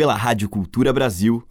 [0.00, 1.46] pela Rádio Cultura Brasil.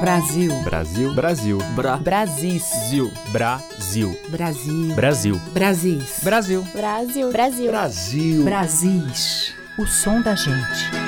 [0.00, 0.50] Brasil.
[0.64, 1.14] Brasil.
[1.14, 1.58] Brasil.
[1.76, 1.98] Bra.
[1.98, 2.62] Brasis.
[2.88, 3.12] Zil.
[3.32, 4.18] Brasil.
[4.30, 4.94] Brasil.
[4.94, 5.40] Brasil.
[5.52, 6.20] Brasis.
[6.24, 6.62] Brasil.
[6.72, 7.30] Brasil.
[7.30, 7.70] Brasil.
[7.70, 8.44] Brasil.
[8.44, 9.54] Brasis.
[9.78, 11.01] O som da gente.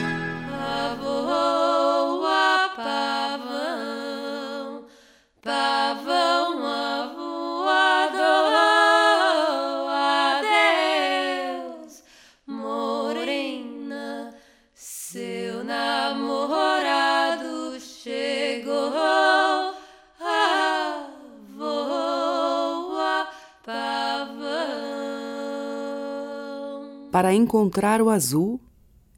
[27.35, 28.61] Encontrar o azul,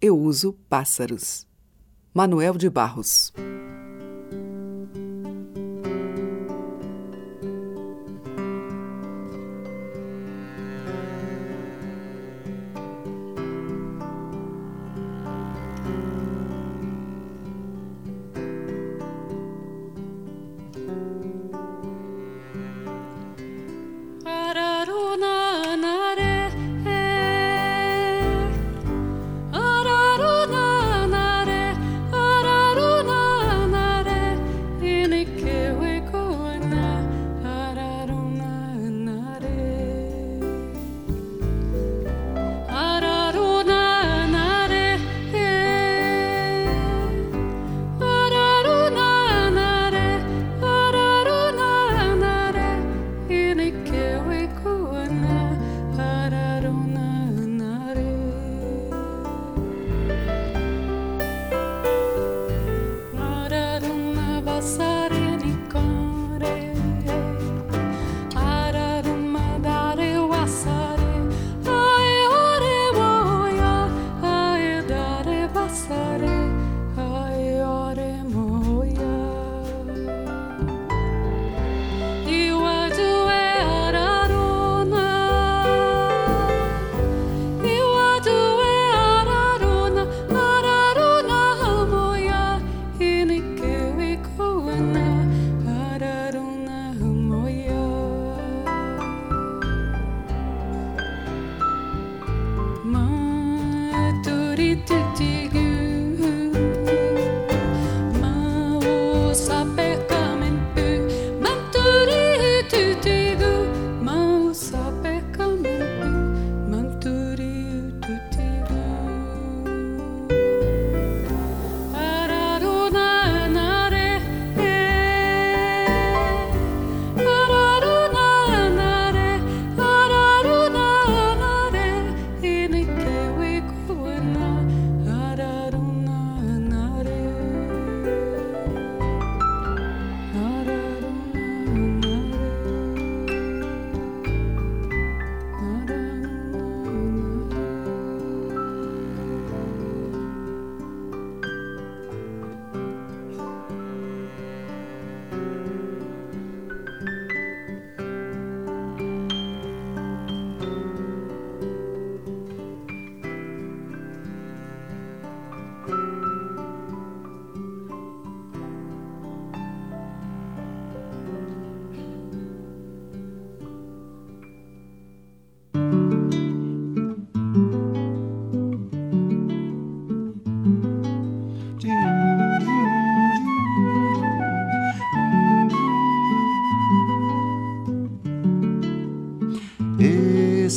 [0.01, 1.47] eu uso pássaros.
[2.15, 3.33] Manuel de Barros.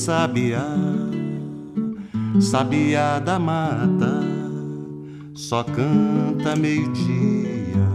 [0.09, 0.65] Sabiá,
[2.41, 4.23] sabiá da mata,
[5.35, 7.87] só canta meio-dia.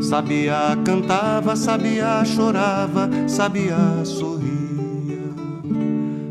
[0.00, 4.52] Sabiá cantava, sabiá chorava, sabiá sorria.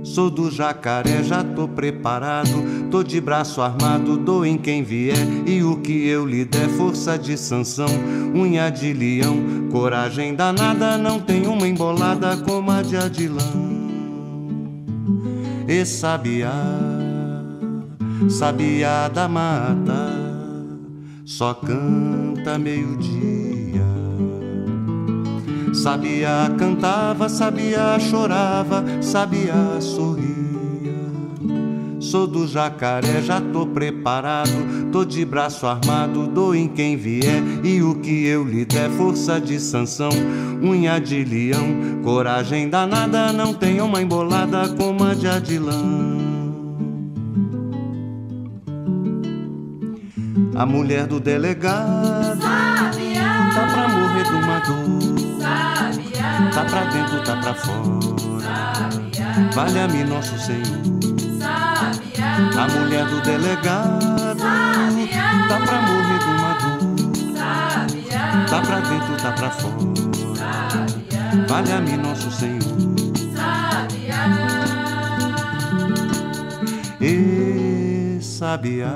[0.06, 5.18] Sou do jacaré, já tô preparado, tô de braço armado, dou em quem vier.
[5.46, 7.90] E o que eu lhe der, força de sanção,
[8.34, 13.71] unha de leão, coragem danada, não tem uma embolada como a de Adilão.
[15.74, 16.52] E sabiá,
[18.30, 20.12] sabiá da mata,
[21.24, 23.82] só canta meio-dia.
[25.74, 30.31] Sabiá cantava, sabiá chorava, sabiá sorria.
[32.12, 34.52] Sou do jacaré, já tô preparado.
[34.92, 37.42] Tô de braço armado, dou em quem vier.
[37.64, 40.10] E o que eu lhe der, força de sanção,
[40.62, 42.02] unha de leão.
[42.04, 46.20] Coragem danada, não tenho uma embolada como a de Adilão.
[50.54, 53.52] A mulher do delegado Sabiá.
[53.56, 56.52] Tá pra morrer do uma dor Sabiá.
[56.54, 58.92] Tá pra dentro, tá pra fora
[59.54, 61.21] Valha-me nosso Senhor
[62.58, 64.00] a mulher do delegado
[65.50, 66.80] tá pra morrer de uma dor.
[68.50, 69.76] Tá pra dentro, tá pra fora.
[71.48, 72.62] Valha-me nosso Senhor.
[77.02, 78.94] E sabiá.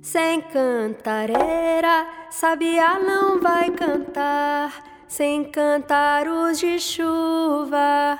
[0.00, 4.93] Sem cantareira, sabiá não vai cantar.
[5.16, 8.18] Sem cantaros de chuva,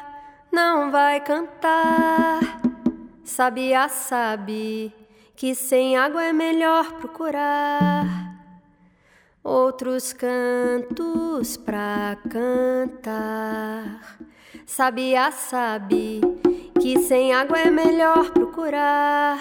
[0.52, 2.38] não vai cantar.
[3.24, 4.94] Sabiá sabe
[5.34, 8.06] que sem água é melhor procurar
[9.42, 14.16] outros cantos pra cantar.
[14.64, 16.20] Sabiá sabe
[16.80, 19.40] que sem água é melhor procurar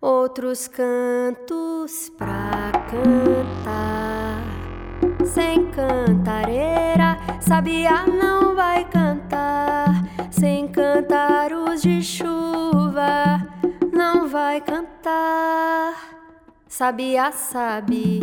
[0.00, 4.17] outros cantos pra cantar.
[5.32, 10.04] Sem cantareira, sabiá não vai cantar.
[10.30, 13.46] Sem cantaros de chuva,
[13.92, 15.94] não vai cantar.
[16.66, 18.20] Sabiá sabe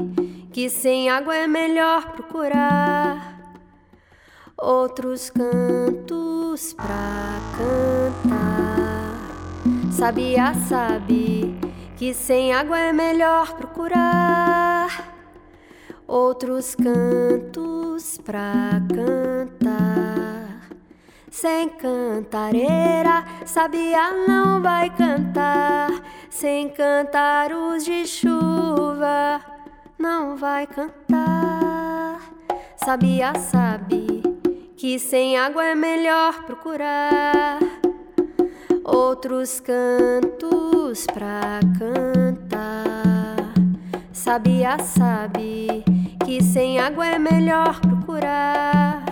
[0.52, 3.40] que sem água é melhor procurar
[4.58, 9.16] outros cantos pra cantar.
[9.92, 11.56] Sabiá sabe
[11.98, 15.15] que sem água é melhor procurar
[16.08, 20.70] outros cantos pra cantar.
[21.30, 25.90] Sem cantareira, sabiá não vai cantar.
[26.30, 29.42] Sem cantaros de chuva,
[29.98, 32.22] não vai cantar.
[32.78, 34.24] Sabiá sabe
[34.78, 37.60] que sem água é melhor procurar
[38.84, 43.15] outros cantos pra cantar.
[44.26, 45.84] Sabiá sabe
[46.26, 49.06] que sem água é melhor procurar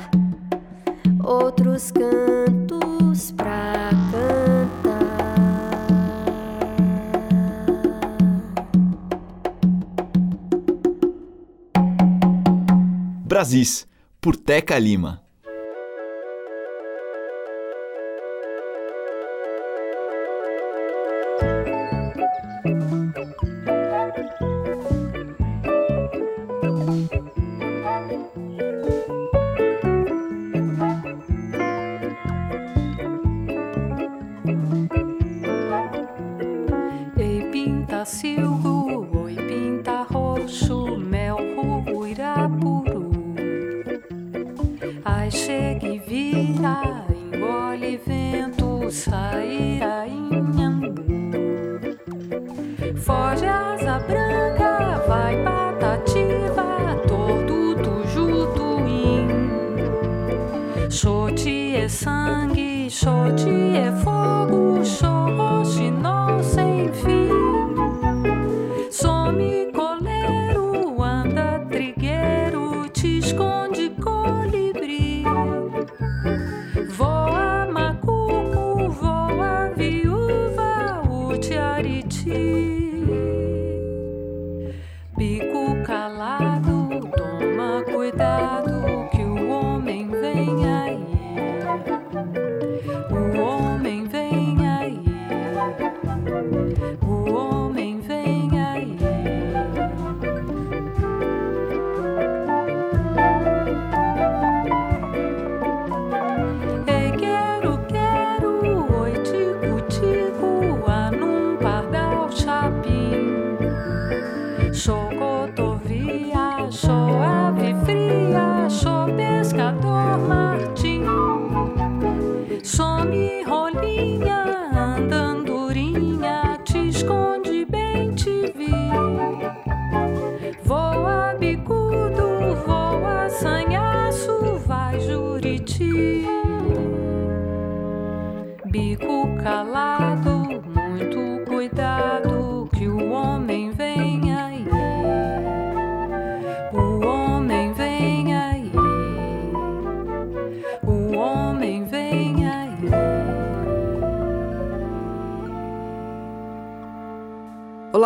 [1.24, 5.04] outros cantos pra cantar.
[13.24, 13.86] Brasis,
[14.20, 15.22] por Teca Lima.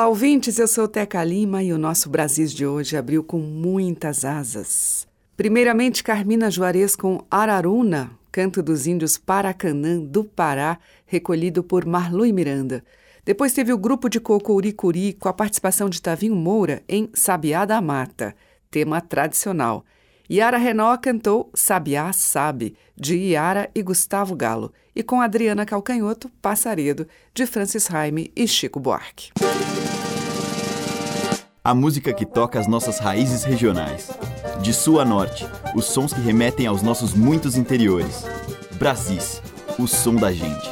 [0.08, 4.24] Olá, ouvintes, eu sou Teca Lima e o nosso Brasis de hoje abriu com muitas
[4.24, 5.06] asas.
[5.36, 12.86] Primeiramente, Carmina Juarez com Araruna, canto dos índios Paracanã do Pará, recolhido por Marlui Miranda.
[13.26, 17.82] Depois teve o grupo de Cocouricuri com a participação de Tavinho Moura em Sabiá da
[17.82, 18.34] Mata,
[18.72, 19.84] tema tradicional.
[20.32, 27.06] Yara Renó cantou Sabiá Sabe, de Yara e Gustavo Galo, e com Adriana Calcanhoto, Passaredo,
[27.34, 29.32] de Francis Raime e Chico Buarque.
[31.68, 34.10] A música que toca as nossas raízes regionais.
[34.62, 35.46] De sul a norte,
[35.76, 38.24] os sons que remetem aos nossos muitos interiores.
[38.80, 39.42] Brasis,
[39.78, 40.66] o som da gente.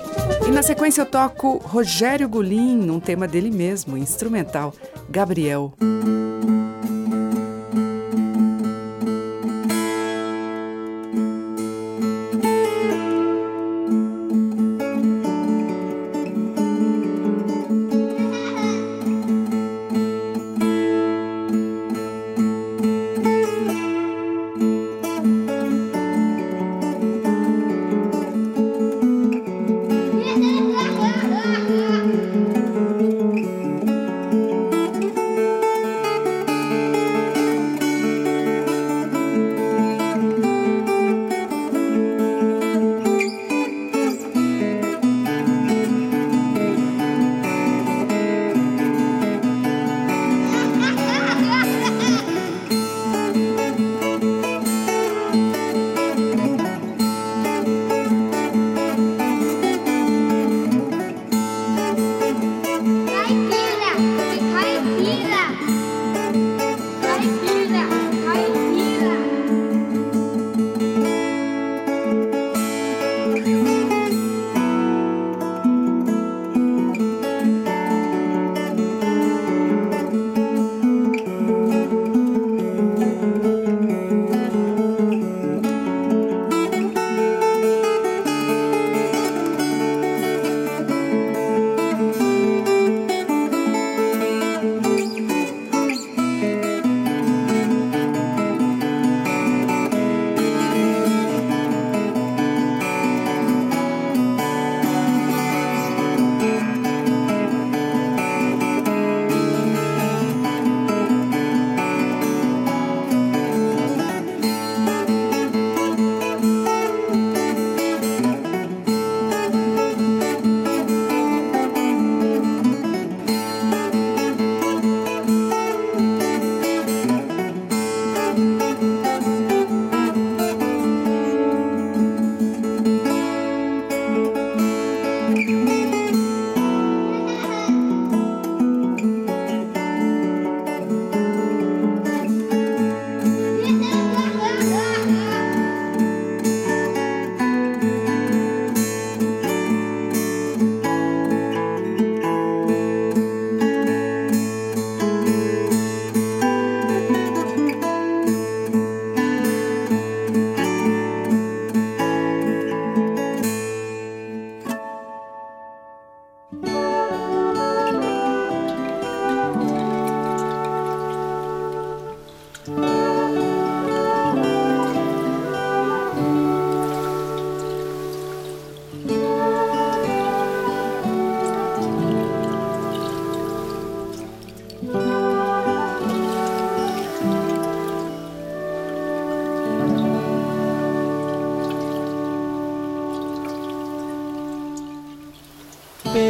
[0.48, 4.74] E na sequência eu toco Rogério Gulim, num tema dele mesmo, instrumental,
[5.10, 5.74] Gabriel.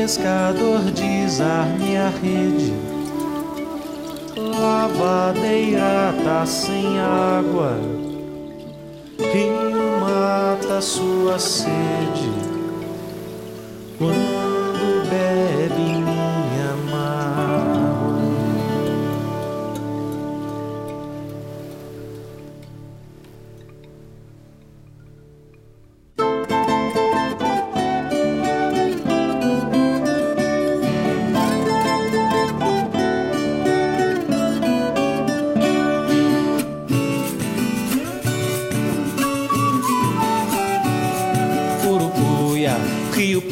[0.06, 2.72] Pescador desarme a rede,
[4.38, 7.76] lavadeira tá sem água,
[9.18, 12.25] rio mata sua sede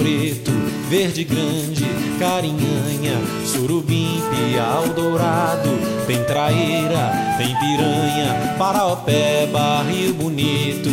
[0.03, 0.51] Preto,
[0.89, 1.85] Verde Grande,
[2.19, 5.69] Carinhanha, Surubim, Piau Dourado,
[6.05, 10.89] tem Traíra, tem Piranha, Paraopeba, Rio Bonito,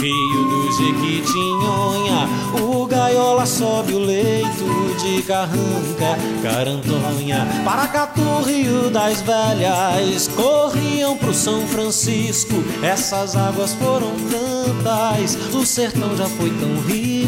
[0.00, 2.26] Rio do Jequitinhonha,
[2.62, 11.66] o Gaiola sobe o leito de carranca, carantonha, Paracatu, Rio das Velhas, corriam pro São
[11.66, 12.64] Francisco.
[12.82, 17.23] Essas águas foram tantas, o sertão já foi tão rico.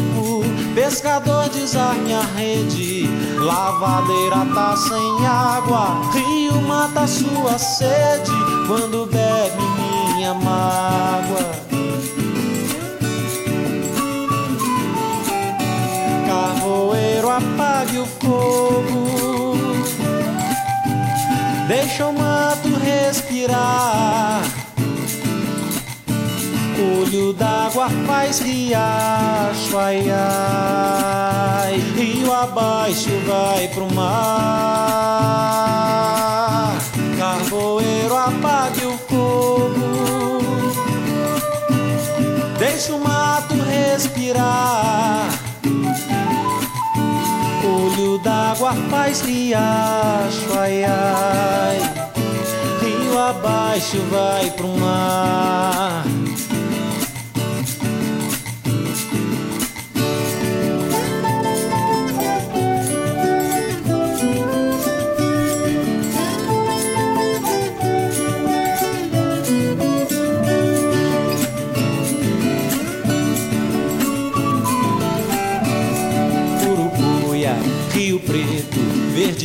[0.77, 3.07] Pescador desarme a rede,
[3.39, 8.29] lavadeira tá sem água, rio mata sua sede
[8.67, 9.63] quando bebe
[10.13, 11.51] minha mágoa.
[16.27, 19.57] Carvoeiro, apague o fogo.
[21.67, 24.56] Deixa o mato respirar.
[26.79, 31.77] Olho d'água faz riacho, ai ai.
[31.95, 34.37] Rio abaixo vai pro mar.
[37.17, 40.37] Carvoeiro, apague o fogo.
[42.59, 45.29] Deixa o mato respirar.
[47.65, 51.79] Olho d'água faz riacho, ai ai.
[52.81, 56.05] Rio abaixo vai pro mar.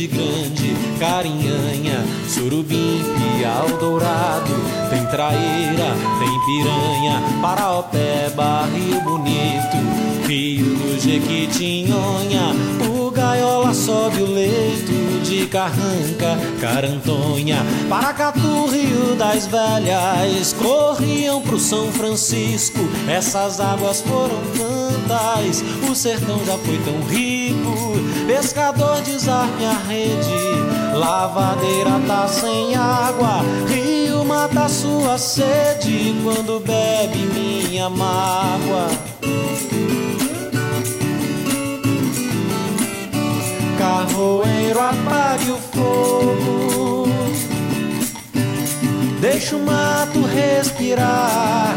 [0.03, 3.01] Verde Grande, Carinhanha, Surubim,
[3.37, 4.51] Piau Dourado,
[4.89, 12.53] tem Traíra, tem Piranha, Paraopeba, Rio Bonito, Rio do Jequitinhonha,
[12.89, 15.02] o Gaiola sobe o leito
[15.33, 17.57] de Carranca, Carantonha,
[17.89, 26.55] Paracatu, Rio das Velhas, corriam pro São Francisco, essas águas foram tantas, o sertão já
[26.59, 27.93] foi tão rico,
[28.27, 37.89] pescador desarme a rede, lavadeira tá sem água, rio mata sua sede quando bebe minha
[37.89, 38.87] mágoa.
[43.83, 47.09] Carvoeiro, apague o fogo.
[49.19, 51.75] Deixa o mato respirar.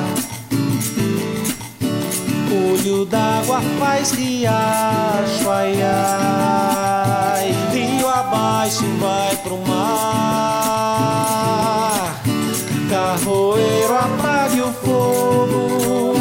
[2.48, 7.52] Olho d'água faz riacho, ai ai.
[7.72, 11.02] Rio abaixo vai pro mar.
[12.88, 16.14] Carvoeiro, apague o fogo.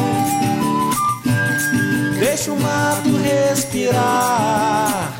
[2.19, 5.14] Deixa o mato respirar.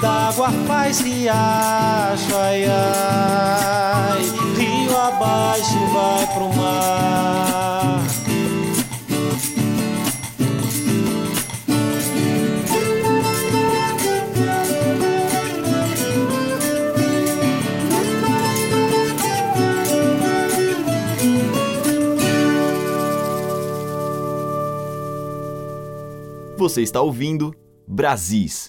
[0.00, 4.22] D'água faz riacho, ai ai.
[4.56, 7.98] Rio abaixo vai pro mar.
[26.56, 27.54] Você está ouvindo
[27.86, 28.68] Brasis,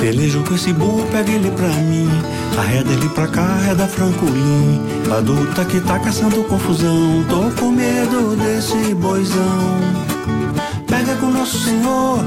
[0.00, 2.08] Pelejo com esse burro, pega ele pra mim.
[2.56, 4.80] Arreda ele pra cá, arreda Francolim.
[5.16, 7.24] Adulta que tá caçando confusão.
[7.28, 9.78] Tô com medo desse boizão.
[10.86, 12.24] Pega com nosso senhor.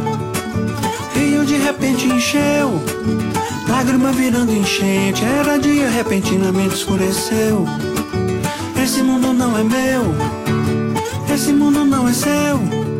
[1.16, 2.82] Rio de repente encheu.
[3.70, 5.24] Lágrima virando enchente.
[5.24, 7.66] Era dia, repentinamente escureceu.
[8.84, 10.14] Esse mundo não é meu.
[11.34, 12.91] Esse mundo não é seu.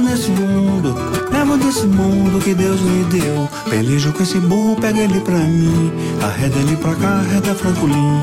[0.00, 0.94] Nesse mundo,
[1.30, 3.48] levo desse mundo que Deus me deu.
[3.68, 5.92] Pelejo com esse burro, pega ele pra mim.
[6.22, 8.22] Arreda ele pra cá, arreda Francolim.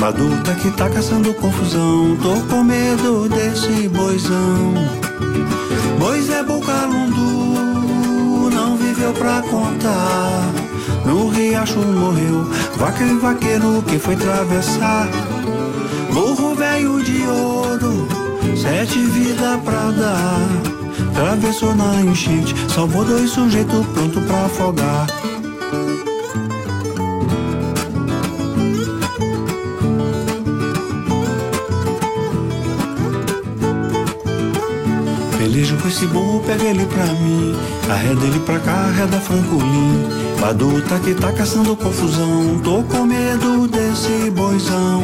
[0.00, 2.16] Baduta que tá caçando confusão.
[2.22, 4.74] Tô com medo desse boizão.
[5.98, 10.50] Bois é Bocalundu, não viveu pra contar.
[11.04, 15.08] No riacho morreu, vaca e vaqueiro que foi atravessar.
[16.12, 18.08] Burro velho de ouro,
[18.56, 20.77] sete vidas pra dar.
[21.18, 25.06] Travessou na enchente, salvou dois sujeitos pronto pra afogar.
[35.36, 37.56] Pelejo com esse burro, pega ele pra mim.
[37.90, 40.08] Arreda ele pra cá, arreda Francolim.
[40.40, 42.60] Baduta que tá caçando confusão.
[42.62, 45.02] Tô com medo desse boizão.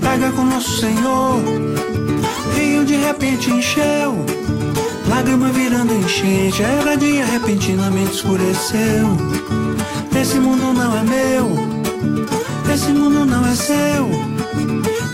[0.00, 1.36] Pega com nosso Senhor.
[2.54, 4.35] Rio de repente encheu.
[5.16, 6.62] Lágrima virando enchente.
[6.62, 9.16] Era dia, repentinamente escureceu.
[10.14, 11.50] Esse mundo não é meu.
[12.70, 14.10] Esse mundo não é seu.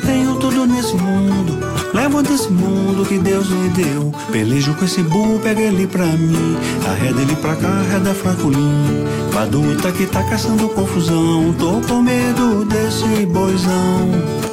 [0.05, 1.57] Tenho tudo nesse mundo.
[1.95, 4.13] Levo desse mundo que Deus me deu.
[4.33, 6.57] Pelejo com esse burro, pega ele pra mim.
[6.85, 9.07] Arreda ele pra cá, arreda Francolim.
[9.33, 11.55] Baduta que tá caçando confusão.
[11.57, 14.52] Tô com medo desse boizão.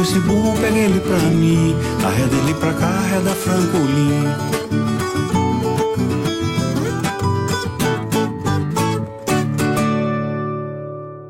[0.00, 1.74] Esse burro, pega ele pra mim.
[2.02, 3.30] Arreda ele pra cá, arreda.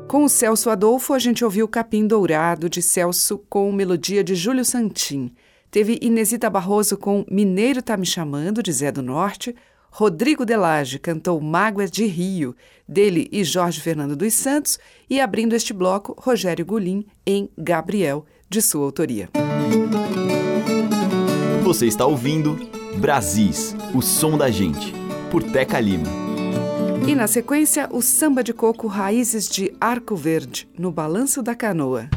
[0.07, 4.63] Com o Celso Adolfo, a gente ouviu Capim Dourado, de Celso, com melodia de Júlio
[4.63, 5.33] Santim.
[5.69, 9.55] Teve Inesita Barroso com Mineiro Tá Me Chamando, de Zé do Norte.
[9.89, 12.55] Rodrigo Delage cantou Mágoas de Rio,
[12.87, 14.79] dele e Jorge Fernando dos Santos.
[15.09, 19.29] E abrindo este bloco, Rogério Gulim em Gabriel, de sua autoria.
[21.63, 22.59] Você está ouvindo
[22.97, 24.93] Brasis, o som da gente,
[25.31, 26.09] por Teca Lima.
[27.07, 32.09] E na sequência, o samba de coco Raízes de Arco Verde, no Balanço da Canoa.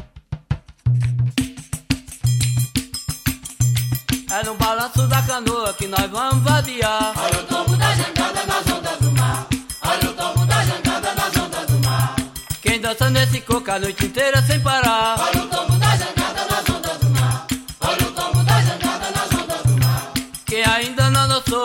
[4.29, 7.13] É no balanço da canoa que nós vamos vadiar.
[7.17, 9.47] Olha o tombo da jangada nas ondas do mar.
[9.81, 12.15] Olha o tombo da jangada nas ondas do mar.
[12.61, 15.15] Quem dança nesse coco a noite inteira sem parar.
[15.17, 15.44] Olha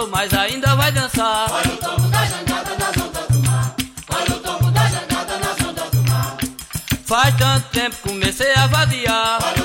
[0.09, 1.51] mas ainda vai dançar.
[1.51, 3.75] Olha o tombo da jangada nas ondas do mar.
[4.09, 6.37] Olha o tombo da jangada nas ondas do mar.
[7.05, 9.39] Faz tanto tempo comecei a vadiar.
[9.43, 9.60] Olha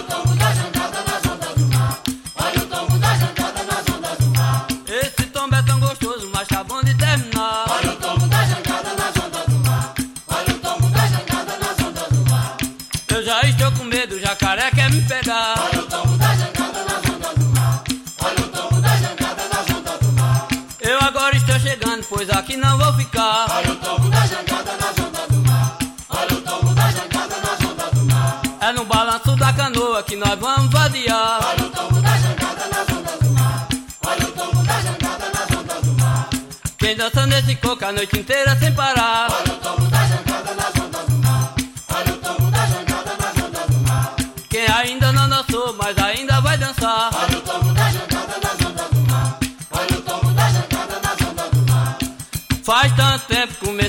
[22.15, 23.45] pois aqui não vou ficar.
[23.49, 25.78] Olha o tombo da jangada na onda do mar.
[26.10, 28.41] Olha o tombo da jangada na onda do mar.
[28.62, 31.39] É no balanço da canoa que nós vamos vadear.
[31.45, 33.67] Olha o tombo da jangada na onda do mar.
[34.08, 36.30] Olha o tombo da jangada na onda do mar.
[36.78, 39.28] Quem dança nesse coco a noite inteira sem parar.
[39.32, 39.54] Olha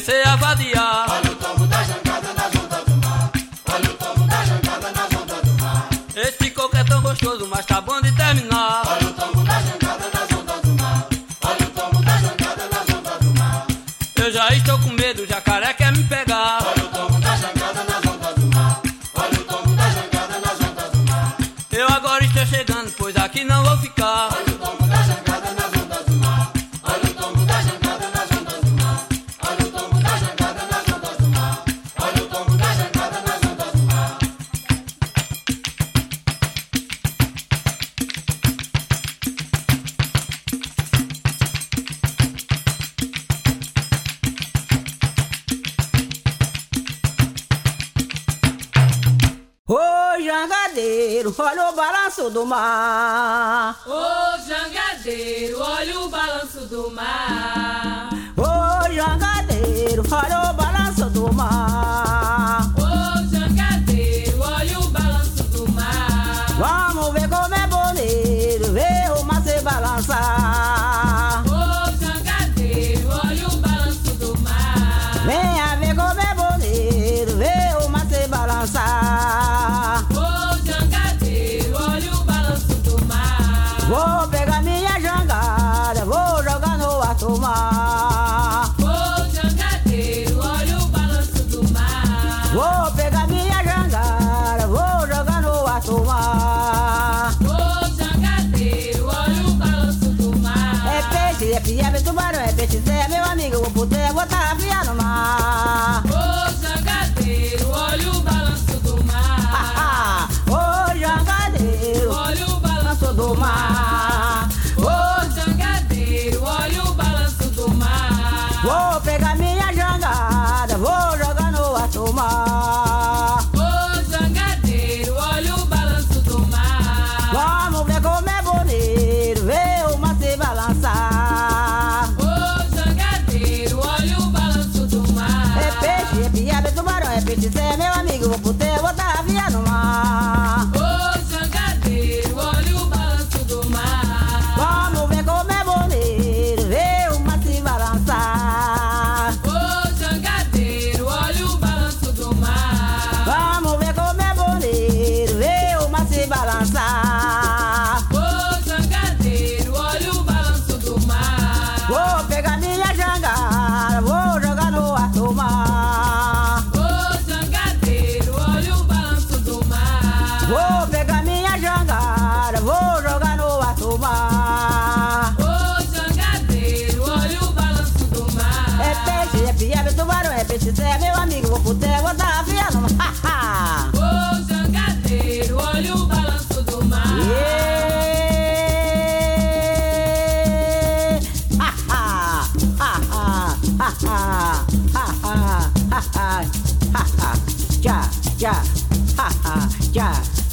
[0.06, 1.25] say sea abadía.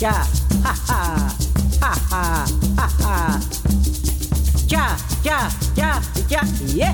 [0.03, 0.27] tchá,
[0.65, 1.27] ha, ha,
[1.81, 2.45] ha, ha,
[2.77, 3.39] ha, ha.
[4.67, 6.41] Tchá, tchá, tchá, tchá,
[6.75, 6.93] yeah.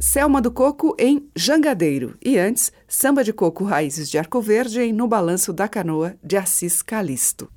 [0.00, 4.92] Selma do Coco em Jangadeiro e antes, Samba de Coco Raízes de Arco Verde em
[4.92, 7.48] No Balanço da Canoa de Assis Calisto.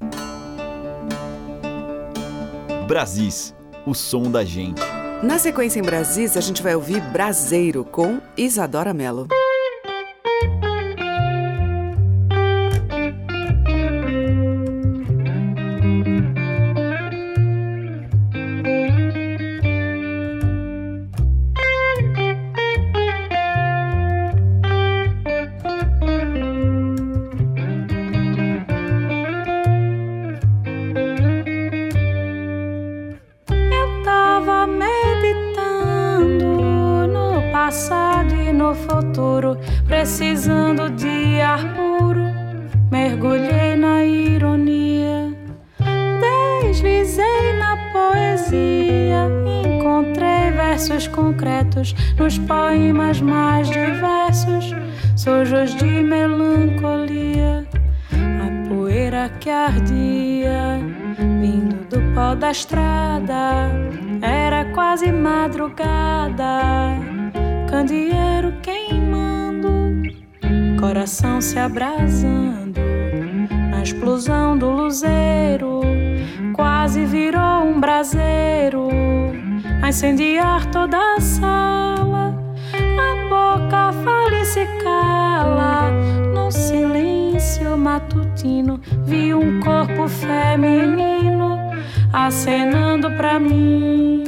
[2.88, 3.56] Brasis,
[3.88, 4.84] o som da gente.
[5.24, 9.28] Na sequência em Brasis, a gente vai ouvir Braseiro com Isadora Mello.
[73.94, 75.82] Explosão do luzeiro,
[76.54, 78.90] quase virou um braseiro,
[79.82, 82.36] a incendiar toda a sala.
[82.74, 85.92] A boca fala e se cala,
[86.34, 91.60] no silêncio matutino, vi um corpo feminino
[92.12, 94.23] acenando pra mim.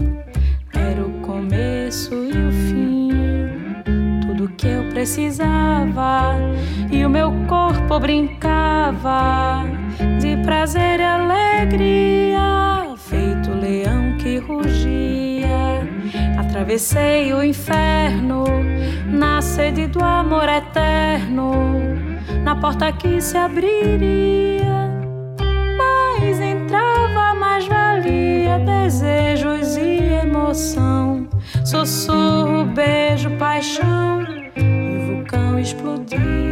[5.06, 6.34] Precisava,
[6.92, 9.64] e o meu corpo brincava
[10.20, 15.88] de prazer e alegria, feito leão que rugia.
[16.40, 18.46] Atravessei o inferno
[19.06, 21.54] na sede do amor eterno,
[22.44, 24.90] na porta que se abriria.
[25.78, 31.28] Mas entrava mais valia, desejos e emoção,
[31.64, 34.15] sussurro, beijo, paixão,
[35.74, 36.45] o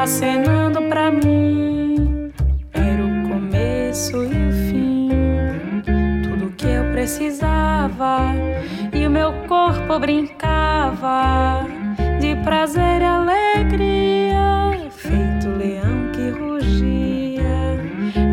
[0.00, 2.32] acenando pra mim.
[2.72, 5.10] Era o começo e o fim,
[6.22, 8.34] tudo que eu precisava,
[8.94, 11.66] e o meu corpo brincava
[12.18, 17.42] de prazer e alegria, feito leão que rugia.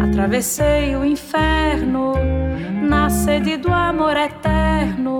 [0.08, 2.14] Atravessei o inferno
[2.82, 5.20] na sede do amor eterno,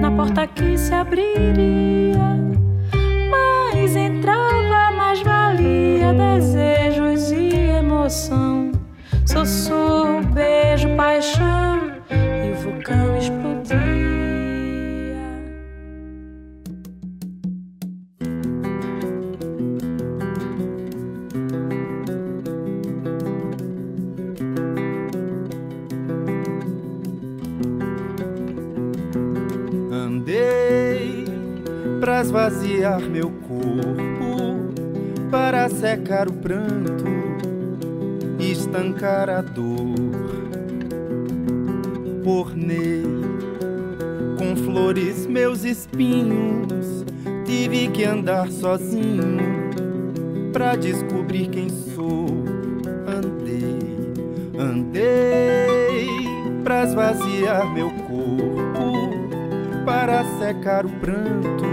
[0.00, 2.53] na porta que se abriria.
[6.12, 8.72] Desejos e emoção,
[9.26, 13.84] sussurro, beijo, paixão, e o vulcão explodia.
[29.90, 31.24] Andei
[32.00, 34.13] pra esvaziar meu corpo,
[35.64, 37.06] para secar o pranto,
[38.38, 39.94] estancar a dor.
[42.22, 43.02] Ornei
[44.36, 47.06] com flores meus espinhos,
[47.46, 49.38] tive que andar sozinho
[50.52, 52.26] pra descobrir quem sou.
[53.06, 53.78] Andei,
[54.58, 56.08] andei
[56.62, 58.92] pra esvaziar meu corpo
[59.86, 61.64] para secar o pranto,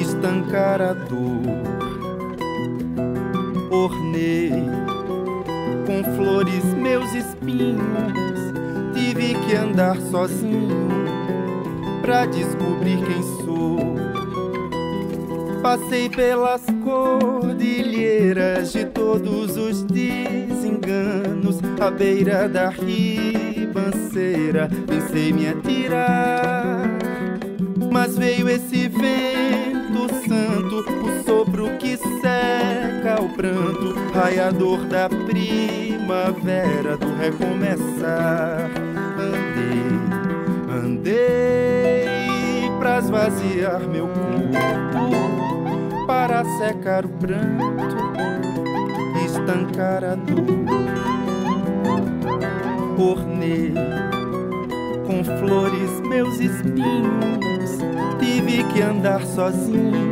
[0.00, 1.65] estancar a dor.
[3.84, 4.50] Ornei
[5.86, 8.40] com flores meus espinhos,
[8.94, 10.88] tive que andar sozinho
[12.02, 13.96] pra descobrir quem sou.
[15.62, 23.46] Passei pelas cordilheiras de todos os desenganos, à beira da riba
[23.76, 26.82] ribanceira, pensei me atirar.
[27.92, 29.85] Mas veio esse vento
[30.28, 38.70] santo, o sopro que seca o pranto, raiador da primavera, do recomeçar.
[39.18, 39.82] Andei,
[40.84, 47.96] andei pra esvaziar meu corpo, para secar o pranto,
[49.24, 50.66] estancar a dor.
[52.98, 53.74] Ornei
[55.06, 57.55] com flores meus espinhos,
[58.26, 60.10] tive que andar sozinho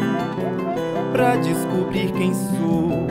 [1.12, 3.08] pra descobrir quem sou.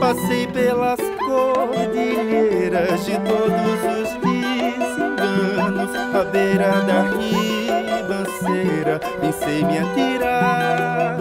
[0.00, 7.02] Passei pelas cordilheiras de todos os desenganos, à beira da
[7.98, 11.16] ribanceira, pensei me atirar,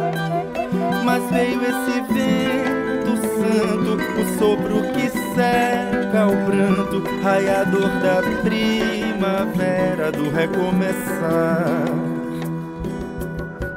[1.03, 10.29] mas veio esse vento santo, o sopro que seca o pranto, raiador da primavera, do
[10.31, 11.83] recomeçar.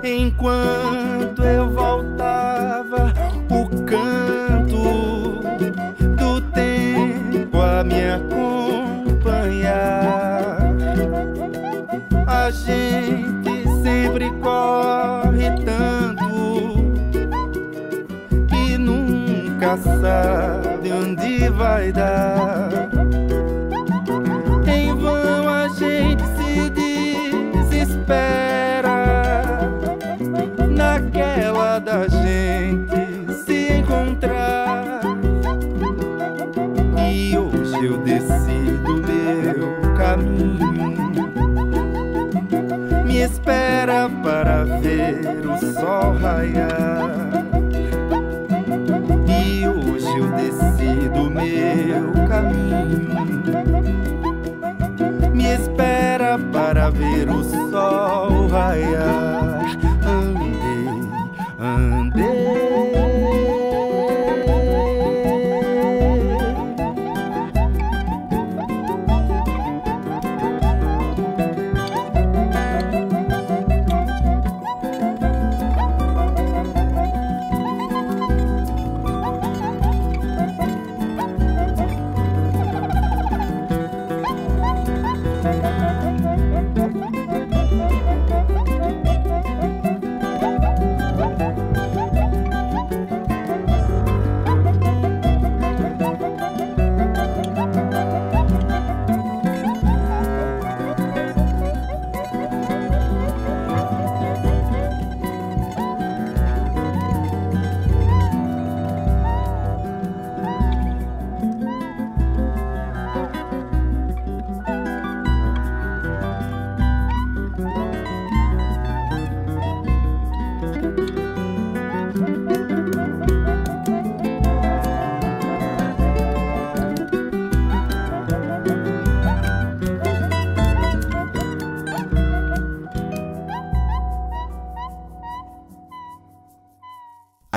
[0.04, 2.37] Enquanto eu voltava,
[21.78, 22.70] vai dar.
[24.66, 26.70] Em vão a gente se
[27.60, 28.18] desespera
[30.68, 35.02] naquela da gente se encontrar.
[37.08, 40.58] E hoje eu decido meu caminho.
[43.06, 47.27] Me espera para ver o sol raiar.
[56.98, 59.27] Ver o sol raiar.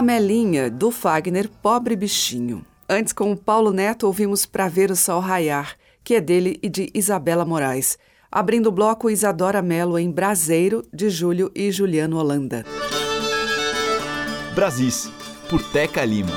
[0.00, 2.64] Amelinha, do Fagner Pobre Bichinho.
[2.88, 6.70] Antes, com o Paulo Neto, ouvimos Pra Ver o Sol Raiar, que é dele e
[6.70, 7.98] de Isabela Moraes.
[8.32, 12.64] Abrindo o bloco, Isadora Melo em Braseiro, de Júlio e Juliano Holanda.
[14.54, 15.12] Brasis,
[15.50, 16.32] por Teca Lima.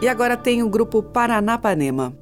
[0.00, 2.16] E agora tem o grupo Paranapanema.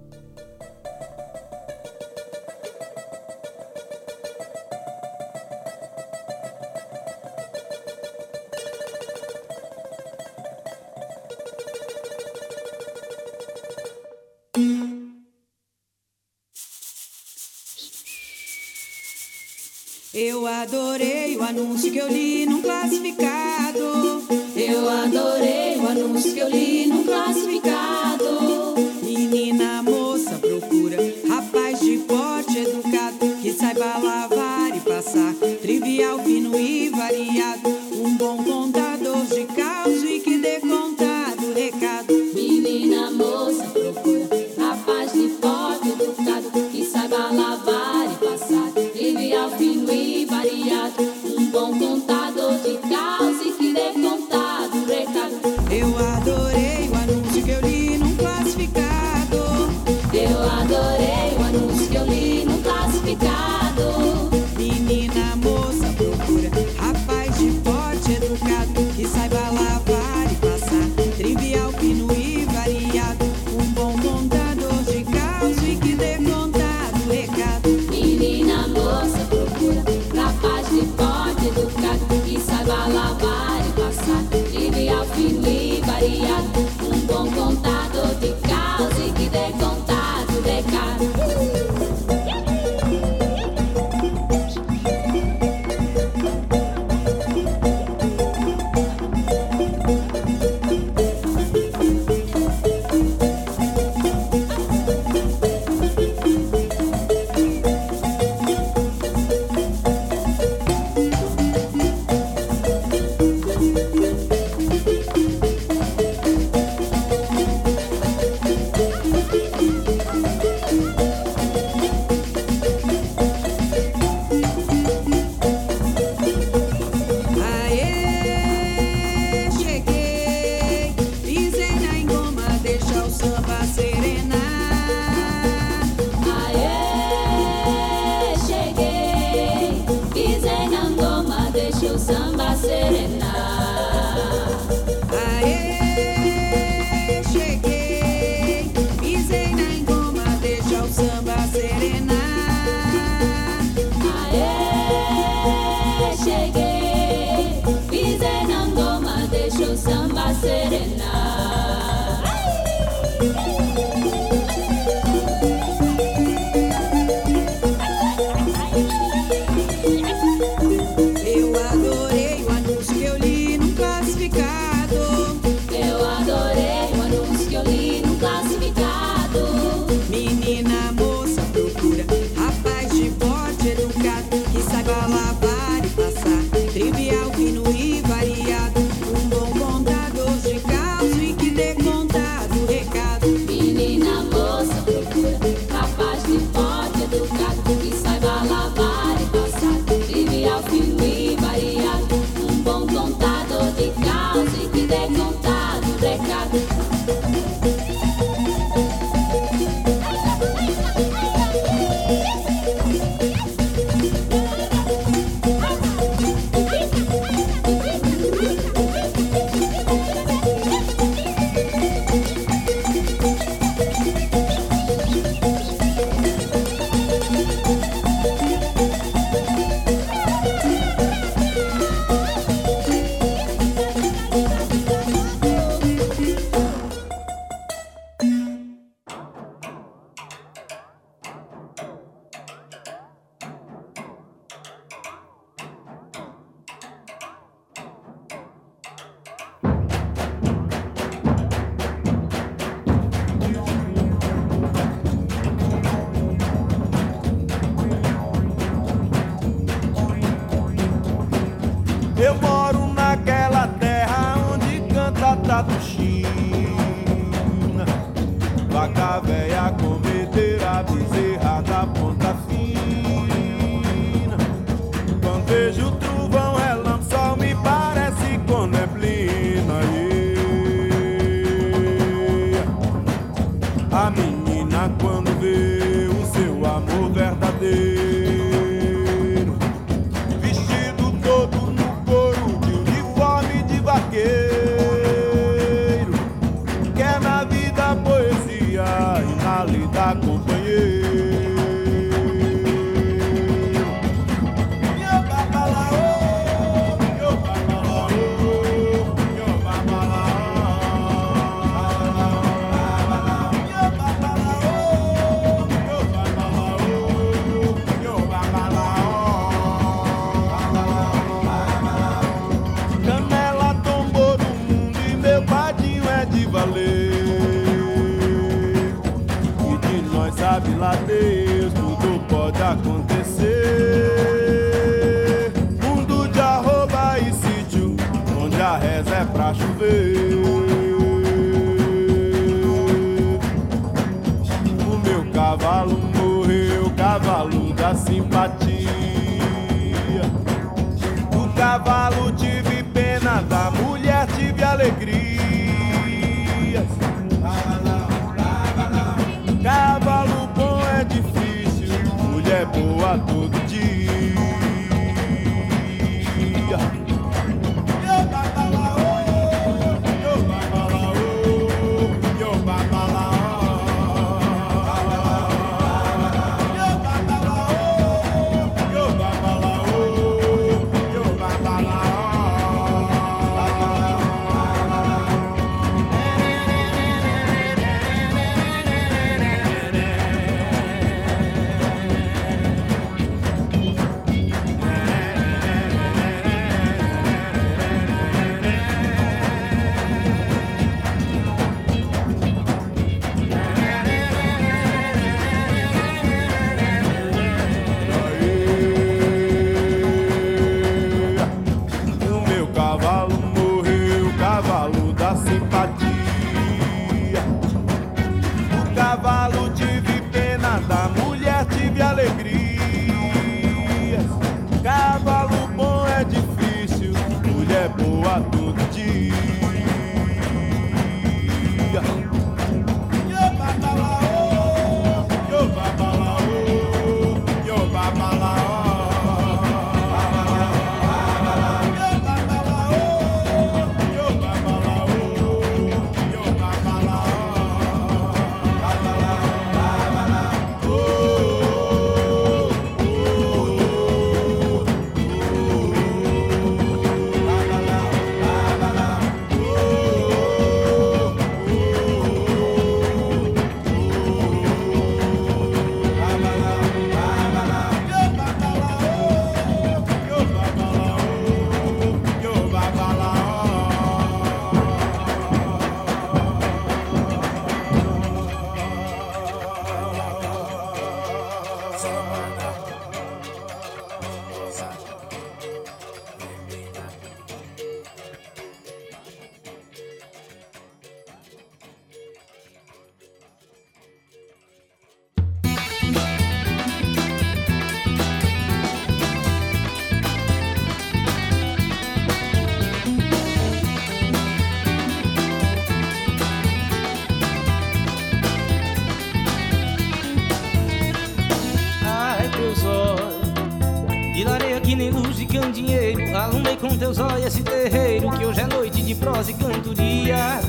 [517.12, 520.60] Teus olhos esse terreiro que hoje é noite de prosa e cantoria.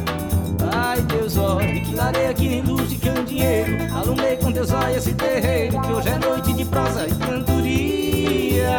[0.73, 3.95] Ai, teus olhos, que lareia que luz de candeeiro.
[3.95, 8.77] Alumei com teus olhos esse terreiro que hoje é noite de prosa e cantoria.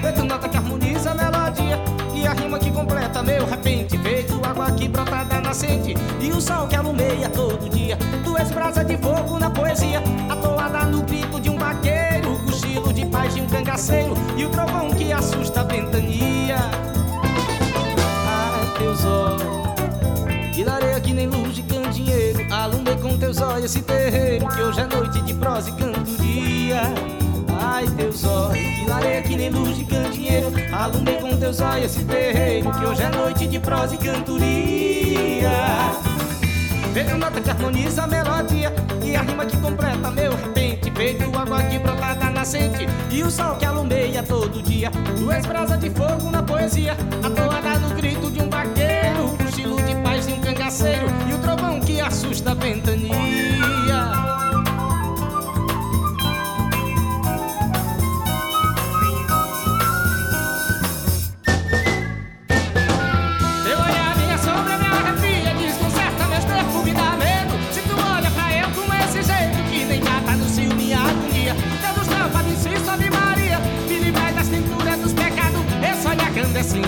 [0.00, 1.78] Feito nota que harmoniza a melodia
[2.12, 3.96] e a rima que completa meu repente.
[3.98, 7.96] Feito água que brota da nascente e o sol que alumeia todo dia.
[8.24, 12.92] Tu és brasa de fogo na poesia, atoada no grito de um vaqueiro, o cochilo
[12.92, 14.91] de paz de um cangaceiro e o trovão
[15.72, 16.56] ventania.
[18.28, 19.42] Ai, teus olhos,
[20.54, 22.46] que lareia que nem luz de candeeiro.
[22.52, 26.82] Alumei com teus olhos esse terreiro que hoje é noite de prosa e cantoria.
[27.58, 30.52] Ai, teus olhos, que lareia que nem luz de candeeiro.
[30.72, 35.50] Alumei com teus olhos esse terreiro que hoje é noite de prosa e cantoria.
[36.92, 38.70] Veio nota que harmoniza a melodia
[39.02, 40.61] E a rima que completa meu repente
[40.94, 44.90] Feito água que brota da nascente E o sol que alumeia todo dia.
[45.16, 49.26] Tu és brasa de fogo na poesia Atoada no grito de um vaqueiro.
[49.26, 53.81] O cochilo de paz de um cangaceiro E o trovão que assusta a ventania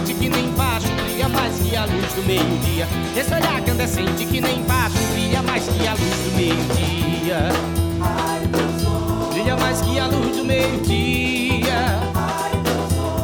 [0.03, 2.89] que nem baixo Brilha mais que a luz do meio-dia.
[3.17, 3.61] Esse olhar
[4.27, 7.49] que nem baixo Brilha mais que a luz do meio-dia.
[9.31, 11.99] Brilha mais que a luz do meio-dia.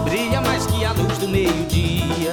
[0.04, 2.29] Brilha mais que a luz do meio-dia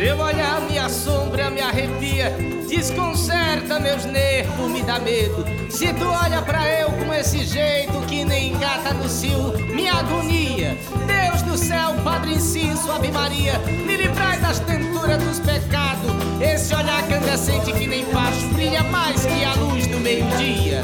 [0.00, 2.34] Teu olhar me assombra, me arrepia,
[2.66, 5.44] desconcerta meus nervos, me dá medo.
[5.68, 10.74] Se tu olha pra eu com esse jeito que nem gata no cio, minha agonia.
[11.06, 16.10] Deus do céu, Padre Inciso, Ave Maria, me livrai das tenturas dos pecados.
[16.40, 20.82] Esse olhar candescente que nem facho brilha mais que a luz do meio-dia.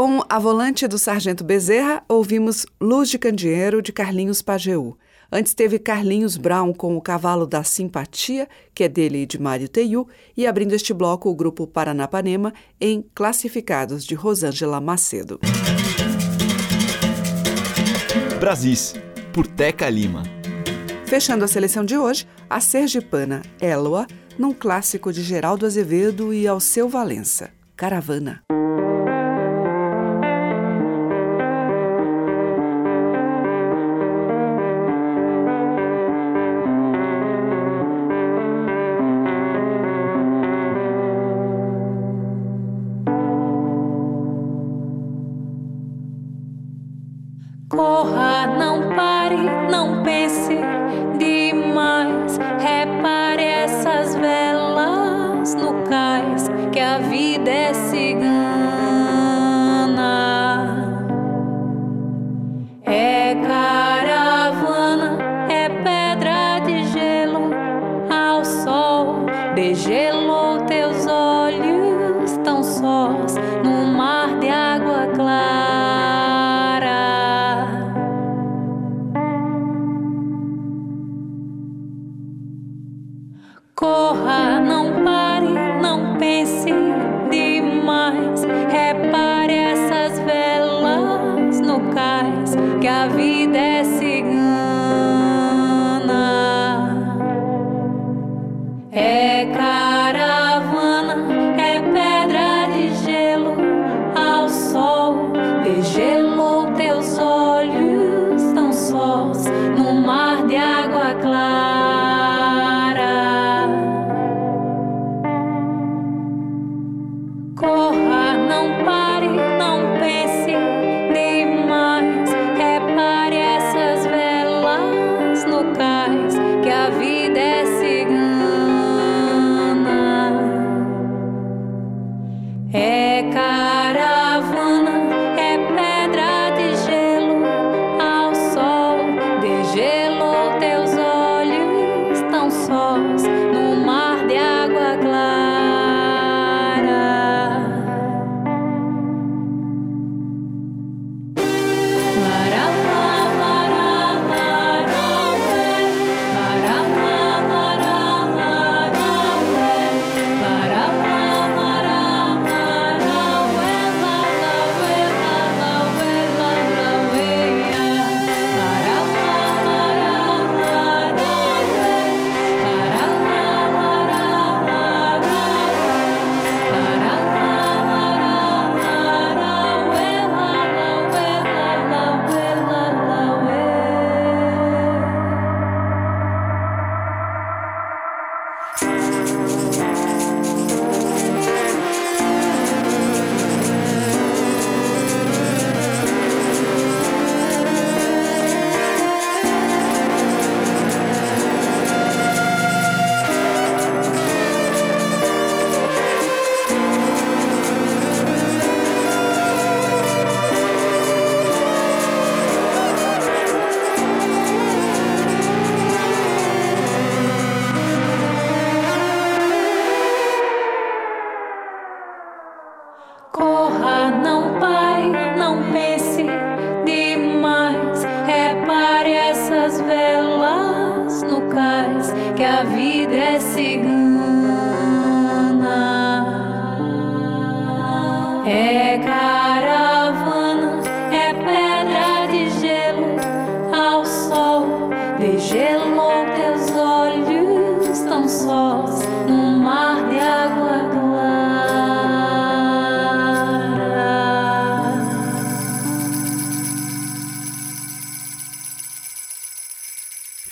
[0.00, 4.96] Com a volante do Sargento Bezerra, ouvimos Luz de Candeeiro, de Carlinhos Pajeú.
[5.30, 9.68] Antes teve Carlinhos Brown com o Cavalo da Simpatia, que é dele e de Mário
[9.68, 15.38] Teiu, e abrindo este bloco o grupo Paranapanema em Classificados, de Rosângela Macedo.
[18.40, 18.94] Brasis,
[19.34, 20.22] por Teca Lima.
[21.04, 24.06] Fechando a seleção de hoje, a sergipana Eloa,
[24.38, 28.42] num clássico de Geraldo Azevedo e Alceu Valença, Caravana.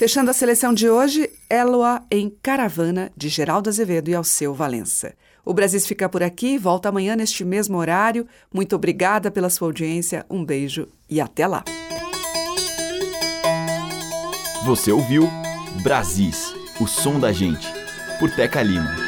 [0.08, 5.12] Fechando a seleção de hoje, Eloa em Caravana, de Geraldo Azevedo e Alceu Valença.
[5.44, 8.26] O Brasil fica por aqui, volta amanhã neste mesmo horário.
[8.50, 11.62] Muito obrigada pela sua audiência, um beijo e até lá.
[14.64, 15.28] Você ouviu
[15.82, 17.68] Brasis, o som da gente,
[18.18, 19.07] por Teca Lima.